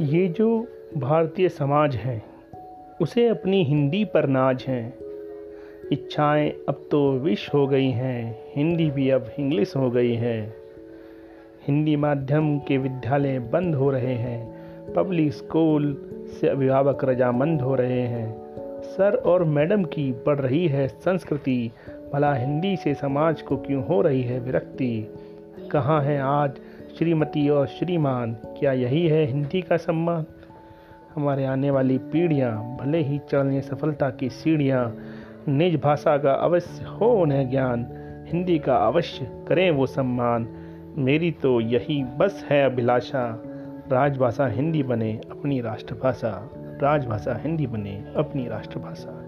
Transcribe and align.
ये 0.00 0.28
जो 0.28 0.66
भारतीय 0.96 1.48
समाज 1.48 1.96
है, 1.96 2.22
उसे 3.00 3.28
अपनी 3.28 3.64
हिंदी 3.64 4.04
पर 4.04 4.26
नाज 4.26 4.64
है। 4.68 4.98
इच्छाएँ 5.92 6.50
अब 6.68 6.88
तो 6.90 7.12
विश 7.12 7.50
हो 7.54 7.66
गई 7.66 7.90
हैं, 7.90 8.38
हिंदी 8.56 8.90
भी 8.90 9.10
अब 9.10 9.30
इंग्लिश 9.38 9.76
हो 9.76 9.90
गई 9.90 10.14
है। 10.14 10.54
हिंदी 11.66 11.96
माध्यम 11.96 12.58
के 12.58 12.78
विद्यालय 12.78 13.38
बंद 13.38 13.74
हो 13.74 13.90
रहे 13.90 14.14
हैं, 14.14 14.56
पब्लिक 14.94 15.32
स्कूल 15.32 16.10
से 16.40 16.48
अभिभावक 16.48 17.04
रजामंद 17.04 17.62
हो 17.62 17.74
रहे 17.74 18.02
हैं। 18.02 18.36
सर 18.82 19.14
और 19.14 19.44
मैडम 19.44 19.84
की 19.84 20.12
बढ़ 20.12 20.40
रही 20.40 20.68
है 20.68 20.88
संस्कृति, 20.88 21.70
भला 22.12 22.34
हिंदी 22.34 22.76
से 22.76 22.94
समाज 22.94 23.42
को 23.42 23.56
क्यों 23.56 23.86
हो 23.86 24.00
रही 24.00 24.22
है 24.22 24.40
विरक्ति? 24.40 25.14
कहाँ 25.72 26.02
है 26.02 26.20
आज 26.20 26.50
श्रीमती 26.98 27.48
और 27.48 27.66
श्रीमान, 27.66 28.34
क्या 28.34 28.72
यही 28.72 29.08
है 29.08 29.24
हिंदी 29.24 29.62
का 29.62 29.76
सम्मान? 29.76 30.26
हमारे 31.14 31.44
आने 31.44 31.70
वाली 31.70 31.98
पीढ़ियाँ 31.98 32.76
भले 32.80 32.98
ही 32.98 33.18
चढ़ने 33.18 33.60
सफलता 33.60 34.10
की 34.10 34.28
सीढ़ियाँ 34.28 34.96
निज 35.48 35.80
भाषा 35.80 36.18
का 36.18 36.32
अवश्य 36.32 36.84
हो 36.84 37.22
उन्हें 37.22 37.50
ज्ञान, 37.50 37.86
हिंदी 38.28 38.58
का 38.58 38.76
अवश्य 38.76 39.44
करें 39.48 39.70
वो 39.70 39.86
सम्मान। 39.86 40.48
मेरी 40.98 41.30
तो 41.30 41.60
यही 41.60 42.04
बस 42.04 42.46
है 42.50 42.64
अभिलाषा, 42.64 43.42
राजभाषा 43.92 44.46
हिंदी 44.46 44.82
बने 44.82 45.20
अपनी 45.30 45.60
राष्ट्रभाषा, 45.60 46.50
राजभाषा 46.82 47.36
हिंदी 47.36 47.66
बने 47.66 48.04
अपनी 48.16 48.48
राष्ट्रभाषा। 48.48 49.25